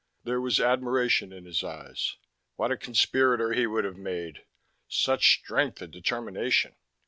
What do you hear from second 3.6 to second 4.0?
would have